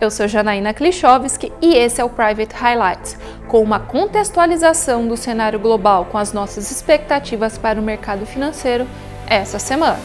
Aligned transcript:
Eu 0.00 0.12
sou 0.12 0.28
Janaína 0.28 0.72
Klichowski 0.72 1.52
e 1.60 1.74
esse 1.74 2.00
é 2.00 2.04
o 2.04 2.08
Private 2.08 2.54
Highlights, 2.54 3.18
com 3.48 3.60
uma 3.60 3.80
contextualização 3.80 5.08
do 5.08 5.16
cenário 5.16 5.58
global 5.58 6.04
com 6.04 6.16
as 6.16 6.32
nossas 6.32 6.70
expectativas 6.70 7.58
para 7.58 7.80
o 7.80 7.82
mercado 7.82 8.24
financeiro 8.24 8.86
essa 9.26 9.58
semana. 9.58 9.98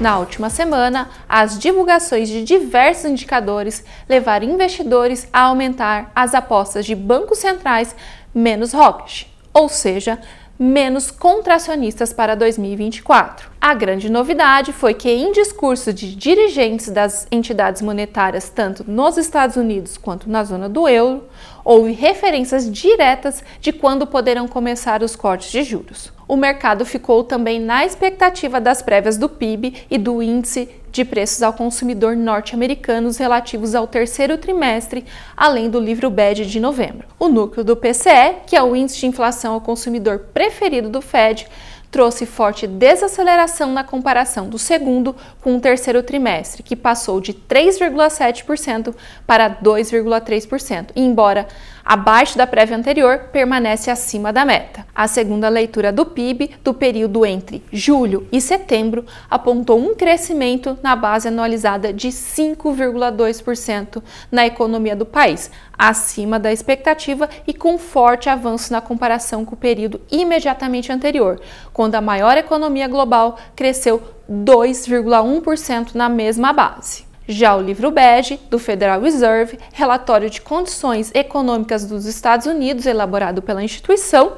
Na 0.00 0.18
última 0.18 0.48
semana, 0.48 1.10
as 1.28 1.58
divulgações 1.58 2.26
de 2.30 2.42
diversos 2.42 3.04
indicadores 3.04 3.84
levaram 4.08 4.46
investidores 4.46 5.28
a 5.30 5.42
aumentar 5.42 6.10
as 6.14 6.34
apostas 6.34 6.86
de 6.86 6.94
bancos 6.94 7.36
centrais 7.36 7.94
menos 8.34 8.74
hawkish, 8.74 9.30
ou 9.52 9.68
seja, 9.68 10.18
menos 10.58 11.10
contracionistas 11.10 12.12
para 12.12 12.34
2024. 12.34 13.50
A 13.60 13.74
grande 13.74 14.10
novidade 14.10 14.72
foi 14.72 14.94
que, 14.94 15.10
em 15.10 15.32
discurso 15.32 15.92
de 15.92 16.14
dirigentes 16.14 16.88
das 16.88 17.26
entidades 17.30 17.82
monetárias, 17.82 18.48
tanto 18.48 18.84
nos 18.88 19.16
Estados 19.16 19.56
Unidos 19.56 19.96
quanto 19.96 20.28
na 20.28 20.44
zona 20.44 20.68
do 20.68 20.88
euro, 20.88 21.24
houve 21.64 21.92
referências 21.92 22.70
diretas 22.70 23.42
de 23.60 23.72
quando 23.72 24.06
poderão 24.06 24.46
começar 24.46 25.02
os 25.02 25.16
cortes 25.16 25.50
de 25.50 25.62
juros. 25.62 26.12
O 26.28 26.36
mercado 26.36 26.84
ficou 26.84 27.24
também 27.24 27.60
na 27.60 27.84
expectativa 27.84 28.60
das 28.60 28.82
prévias 28.82 29.18
do 29.18 29.28
PIB 29.28 29.86
e 29.90 29.98
do 29.98 30.22
índice 30.22 30.68
de 30.92 31.04
preços 31.06 31.42
ao 31.42 31.54
consumidor 31.54 32.14
norte-americanos 32.14 33.16
relativos 33.16 33.74
ao 33.74 33.86
terceiro 33.86 34.36
trimestre, 34.36 35.06
além 35.34 35.70
do 35.70 35.80
livro 35.80 36.10
BED 36.10 36.44
de 36.44 36.60
novembro. 36.60 37.08
O 37.18 37.28
núcleo 37.28 37.64
do 37.64 37.74
PCE, 37.74 38.36
que 38.46 38.54
é 38.54 38.62
o 38.62 38.76
índice 38.76 39.00
de 39.00 39.06
inflação 39.06 39.54
ao 39.54 39.60
consumidor 39.60 40.26
preferido 40.34 40.90
do 40.90 41.00
Fed, 41.00 41.48
trouxe 41.90 42.24
forte 42.24 42.66
desaceleração 42.66 43.70
na 43.70 43.84
comparação 43.84 44.48
do 44.48 44.58
segundo 44.58 45.14
com 45.42 45.56
o 45.56 45.60
terceiro 45.60 46.02
trimestre, 46.02 46.62
que 46.62 46.74
passou 46.74 47.20
de 47.20 47.34
3,7% 47.34 48.94
para 49.26 49.50
2,3%, 49.50 50.90
embora 50.96 51.46
abaixo 51.84 52.36
da 52.36 52.46
prévia 52.46 52.76
anterior, 52.76 53.18
permanece 53.32 53.90
acima 53.90 54.32
da 54.32 54.44
meta. 54.44 54.86
A 54.94 55.06
segunda 55.08 55.48
leitura 55.48 55.92
do 55.92 56.06
PIB 56.06 56.56
do 56.62 56.74
período 56.74 57.24
entre 57.24 57.62
julho 57.72 58.26
e 58.30 58.40
setembro 58.40 59.04
apontou 59.30 59.78
um 59.78 59.94
crescimento 59.94 60.78
na 60.82 60.94
base 60.94 61.28
anualizada 61.28 61.92
de 61.92 62.08
5,2% 62.08 64.02
na 64.30 64.46
economia 64.46 64.94
do 64.94 65.06
país, 65.06 65.50
acima 65.76 66.38
da 66.38 66.52
expectativa 66.52 67.28
e 67.46 67.54
com 67.54 67.78
forte 67.78 68.28
avanço 68.28 68.72
na 68.72 68.80
comparação 68.80 69.44
com 69.44 69.54
o 69.54 69.58
período 69.58 70.00
imediatamente 70.10 70.92
anterior, 70.92 71.40
quando 71.72 71.94
a 71.94 72.00
maior 72.00 72.36
economia 72.36 72.88
global 72.88 73.38
cresceu 73.56 74.02
2,1% 74.30 75.94
na 75.94 76.08
mesma 76.08 76.52
base. 76.52 77.11
Já 77.26 77.54
o 77.54 77.62
livro 77.62 77.90
bege 77.90 78.40
do 78.50 78.58
Federal 78.58 79.00
Reserve, 79.00 79.58
relatório 79.72 80.28
de 80.28 80.40
condições 80.40 81.12
econômicas 81.14 81.86
dos 81.86 82.04
Estados 82.04 82.46
Unidos, 82.46 82.84
elaborado 82.84 83.40
pela 83.40 83.62
instituição, 83.62 84.32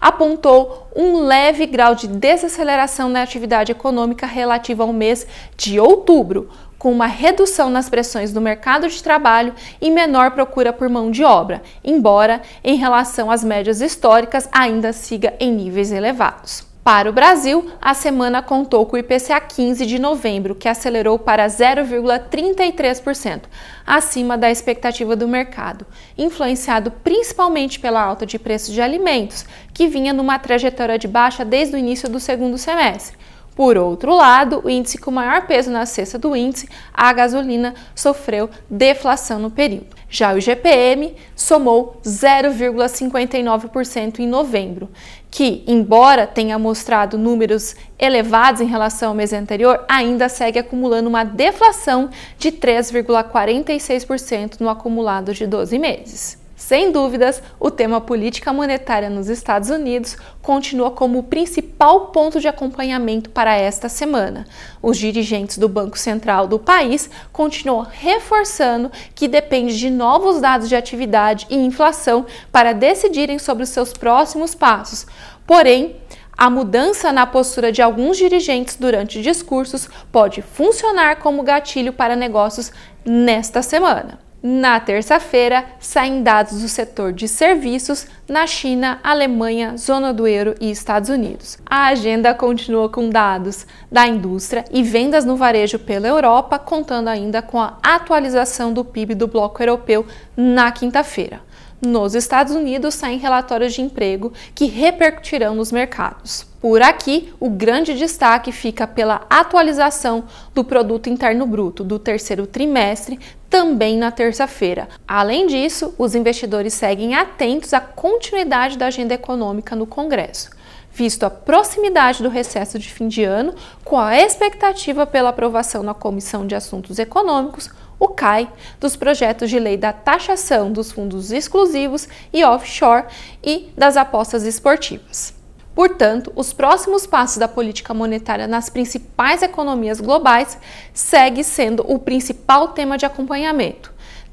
apontou 0.00 0.88
um 0.94 1.20
leve 1.24 1.66
grau 1.66 1.94
de 1.94 2.06
desaceleração 2.06 3.08
na 3.08 3.22
atividade 3.22 3.72
econômica 3.72 4.26
relativa 4.26 4.84
ao 4.84 4.92
mês 4.92 5.26
de 5.56 5.80
outubro, 5.80 6.48
com 6.78 6.92
uma 6.92 7.06
redução 7.06 7.68
nas 7.68 7.90
pressões 7.90 8.32
do 8.32 8.40
mercado 8.40 8.88
de 8.88 9.02
trabalho 9.02 9.52
e 9.80 9.90
menor 9.90 10.30
procura 10.30 10.72
por 10.72 10.88
mão 10.88 11.10
de 11.10 11.24
obra, 11.24 11.60
embora 11.84 12.40
em 12.62 12.76
relação 12.76 13.30
às 13.30 13.42
médias 13.44 13.80
históricas 13.80 14.48
ainda 14.52 14.92
siga 14.92 15.34
em 15.40 15.52
níveis 15.52 15.90
elevados. 15.92 16.69
Para 16.82 17.10
o 17.10 17.12
Brasil, 17.12 17.70
a 17.80 17.92
semana 17.92 18.40
contou 18.40 18.86
com 18.86 18.96
o 18.96 18.98
IPCA 18.98 19.38
15 19.38 19.84
de 19.84 19.98
novembro, 19.98 20.54
que 20.54 20.66
acelerou 20.66 21.18
para 21.18 21.46
0,33%, 21.46 23.42
acima 23.86 24.38
da 24.38 24.50
expectativa 24.50 25.14
do 25.14 25.28
mercado, 25.28 25.86
influenciado 26.16 26.90
principalmente 26.90 27.78
pela 27.78 28.00
alta 28.00 28.24
de 28.24 28.38
preços 28.38 28.72
de 28.72 28.80
alimentos, 28.80 29.44
que 29.74 29.88
vinha 29.88 30.14
numa 30.14 30.38
trajetória 30.38 30.98
de 30.98 31.06
baixa 31.06 31.44
desde 31.44 31.76
o 31.76 31.78
início 31.78 32.08
do 32.08 32.18
segundo 32.18 32.56
semestre. 32.56 33.18
Por 33.54 33.76
outro 33.76 34.14
lado, 34.14 34.62
o 34.64 34.70
índice 34.70 34.96
com 34.96 35.10
maior 35.10 35.46
peso 35.46 35.70
na 35.70 35.84
cesta 35.84 36.18
do 36.18 36.34
índice, 36.34 36.66
a 36.94 37.12
gasolina, 37.12 37.74
sofreu 37.94 38.48
deflação 38.70 39.38
no 39.38 39.50
período. 39.50 39.99
Já 40.10 40.34
o 40.34 40.38
IGPM 40.38 41.14
somou 41.36 42.00
0,59% 42.04 44.18
em 44.18 44.26
novembro, 44.26 44.88
que, 45.30 45.62
embora 45.68 46.26
tenha 46.26 46.58
mostrado 46.58 47.16
números 47.16 47.76
elevados 47.96 48.60
em 48.60 48.66
relação 48.66 49.10
ao 49.10 49.14
mês 49.14 49.32
anterior, 49.32 49.84
ainda 49.88 50.28
segue 50.28 50.58
acumulando 50.58 51.08
uma 51.08 51.22
deflação 51.22 52.10
de 52.36 52.50
3,46% 52.50 54.58
no 54.58 54.68
acumulado 54.68 55.32
de 55.32 55.46
12 55.46 55.78
meses. 55.78 56.39
Sem 56.60 56.92
dúvidas, 56.92 57.42
o 57.58 57.70
tema 57.70 58.02
política 58.02 58.52
monetária 58.52 59.08
nos 59.08 59.30
Estados 59.30 59.70
Unidos 59.70 60.14
continua 60.42 60.90
como 60.90 61.18
o 61.18 61.22
principal 61.22 62.08
ponto 62.08 62.38
de 62.38 62.48
acompanhamento 62.48 63.30
para 63.30 63.56
esta 63.56 63.88
semana. 63.88 64.46
Os 64.82 64.98
dirigentes 64.98 65.56
do 65.56 65.70
Banco 65.70 65.98
Central 65.98 66.46
do 66.46 66.58
país 66.58 67.08
continuam 67.32 67.86
reforçando 67.90 68.92
que 69.14 69.26
depende 69.26 69.78
de 69.78 69.88
novos 69.88 70.38
dados 70.38 70.68
de 70.68 70.76
atividade 70.76 71.46
e 71.48 71.56
inflação 71.56 72.26
para 72.52 72.74
decidirem 72.74 73.38
sobre 73.38 73.62
os 73.62 73.70
seus 73.70 73.94
próximos 73.94 74.54
passos. 74.54 75.06
Porém, 75.46 75.96
a 76.36 76.50
mudança 76.50 77.10
na 77.10 77.26
postura 77.26 77.72
de 77.72 77.80
alguns 77.80 78.18
dirigentes 78.18 78.76
durante 78.76 79.22
discursos 79.22 79.88
pode 80.12 80.42
funcionar 80.42 81.20
como 81.20 81.42
gatilho 81.42 81.94
para 81.94 82.14
negócios 82.14 82.70
nesta 83.02 83.62
semana. 83.62 84.29
Na 84.42 84.80
terça-feira, 84.80 85.66
saem 85.78 86.22
dados 86.22 86.62
do 86.62 86.68
setor 86.68 87.12
de 87.12 87.28
serviços 87.28 88.06
na 88.26 88.46
China, 88.46 88.98
Alemanha, 89.02 89.76
Zona 89.76 90.14
do 90.14 90.26
Euro 90.26 90.54
e 90.58 90.70
Estados 90.70 91.10
Unidos. 91.10 91.58
A 91.66 91.88
agenda 91.88 92.32
continua 92.32 92.88
com 92.88 93.10
dados 93.10 93.66
da 93.92 94.06
indústria 94.06 94.64
e 94.70 94.82
vendas 94.82 95.26
no 95.26 95.36
varejo 95.36 95.78
pela 95.78 96.08
Europa, 96.08 96.58
contando 96.58 97.08
ainda 97.08 97.42
com 97.42 97.60
a 97.60 97.76
atualização 97.82 98.72
do 98.72 98.82
PIB 98.82 99.14
do 99.14 99.28
bloco 99.28 99.62
europeu 99.62 100.06
na 100.34 100.72
quinta-feira. 100.72 101.42
Nos 101.80 102.14
Estados 102.14 102.54
Unidos 102.54 102.94
saem 102.94 103.18
relatórios 103.18 103.72
de 103.72 103.80
emprego 103.80 104.34
que 104.54 104.66
repercutirão 104.66 105.54
nos 105.54 105.72
mercados. 105.72 106.44
Por 106.60 106.82
aqui, 106.82 107.32
o 107.40 107.48
grande 107.48 107.94
destaque 107.94 108.52
fica 108.52 108.86
pela 108.86 109.24
atualização 109.30 110.24
do 110.54 110.62
produto 110.62 111.08
interno 111.08 111.46
bruto 111.46 111.82
do 111.82 111.98
terceiro 111.98 112.46
trimestre, 112.46 113.18
também 113.48 113.96
na 113.96 114.10
terça-feira. 114.10 114.90
Além 115.08 115.46
disso, 115.46 115.94
os 115.96 116.14
investidores 116.14 116.74
seguem 116.74 117.14
atentos 117.14 117.72
à 117.72 117.80
continuidade 117.80 118.76
da 118.76 118.88
agenda 118.88 119.14
econômica 119.14 119.74
no 119.74 119.86
Congresso 119.86 120.50
visto 120.92 121.24
a 121.24 121.30
proximidade 121.30 122.22
do 122.22 122.28
recesso 122.28 122.78
de 122.78 122.92
fim 122.92 123.08
de 123.08 123.24
ano, 123.24 123.54
com 123.84 123.98
a 123.98 124.16
expectativa 124.16 125.06
pela 125.06 125.30
aprovação 125.30 125.82
na 125.82 125.94
Comissão 125.94 126.46
de 126.46 126.54
Assuntos 126.54 126.98
Econômicos, 126.98 127.70
o 127.98 128.08
CAI, 128.08 128.50
dos 128.80 128.96
projetos 128.96 129.50
de 129.50 129.58
lei 129.58 129.76
da 129.76 129.92
taxação 129.92 130.72
dos 130.72 130.90
fundos 130.90 131.30
exclusivos 131.30 132.08
e 132.32 132.42
offshore 132.44 133.06
e 133.44 133.70
das 133.76 133.96
apostas 133.96 134.44
esportivas. 134.44 135.34
Portanto, 135.74 136.32
os 136.34 136.52
próximos 136.52 137.06
passos 137.06 137.38
da 137.38 137.46
política 137.46 137.94
monetária 137.94 138.46
nas 138.46 138.68
principais 138.68 139.42
economias 139.42 140.00
globais 140.00 140.58
segue 140.92 141.44
sendo 141.44 141.84
o 141.86 141.98
principal 141.98 142.68
tema 142.68 142.98
de 142.98 143.06
acompanhamento. 143.06 143.89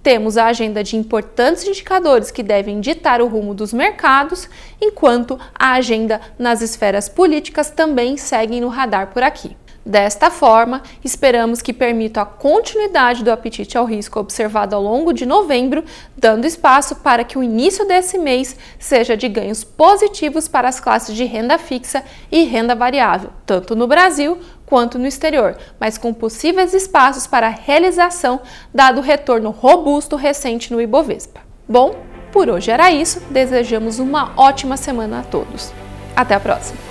Temos 0.07 0.37
a 0.37 0.45
agenda 0.45 0.85
de 0.85 0.95
importantes 0.95 1.67
indicadores 1.67 2.31
que 2.31 2.41
devem 2.41 2.79
ditar 2.79 3.21
o 3.21 3.27
rumo 3.27 3.53
dos 3.53 3.73
mercados, 3.73 4.49
enquanto 4.79 5.37
a 5.53 5.73
agenda 5.73 6.21
nas 6.39 6.61
esferas 6.61 7.09
políticas 7.09 7.69
também 7.69 8.15
segue 8.15 8.61
no 8.61 8.69
radar 8.69 9.07
por 9.07 9.21
aqui. 9.21 9.57
Desta 9.87 10.29
forma, 10.29 10.83
esperamos 11.01 11.61
que 11.61 11.71
permita 11.71 12.19
a 12.19 12.25
continuidade 12.25 13.23
do 13.23 13.31
apetite 13.31 13.77
ao 13.77 13.85
risco 13.85 14.19
observado 14.19 14.75
ao 14.75 14.81
longo 14.81 15.13
de 15.13 15.25
novembro, 15.25 15.81
dando 16.17 16.43
espaço 16.43 16.97
para 16.97 17.23
que 17.23 17.37
o 17.37 17.43
início 17.43 17.87
desse 17.87 18.17
mês 18.17 18.57
seja 18.77 19.15
de 19.15 19.29
ganhos 19.29 19.63
positivos 19.63 20.49
para 20.49 20.67
as 20.67 20.81
classes 20.81 21.15
de 21.15 21.23
renda 21.23 21.57
fixa 21.57 22.03
e 22.29 22.43
renda 22.43 22.75
variável, 22.75 23.29
tanto 23.45 23.77
no 23.77 23.87
Brasil 23.87 24.37
quanto 24.65 24.99
no 24.99 25.07
exterior, 25.07 25.55
mas 25.79 25.97
com 25.97 26.13
possíveis 26.13 26.73
espaços 26.73 27.25
para 27.25 27.47
realização, 27.47 28.41
dado 28.73 28.97
o 28.97 29.03
retorno 29.03 29.51
robusto 29.51 30.17
recente 30.17 30.73
no 30.73 30.81
Ibovespa. 30.81 31.39
Bom, 31.65 31.95
por 32.33 32.49
hoje 32.49 32.69
era 32.69 32.91
isso. 32.91 33.21
Desejamos 33.29 33.99
uma 33.99 34.33
ótima 34.35 34.75
semana 34.75 35.21
a 35.21 35.23
todos. 35.23 35.71
Até 36.13 36.35
a 36.35 36.41
próxima! 36.41 36.86